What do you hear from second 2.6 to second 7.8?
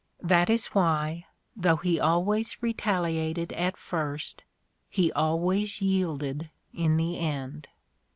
retaliated at first, he always yielded in the end.